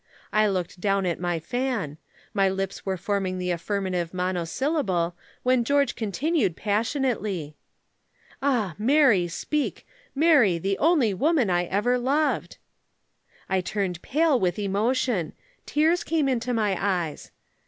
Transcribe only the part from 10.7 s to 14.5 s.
only woman I ever loved.' "I turned pale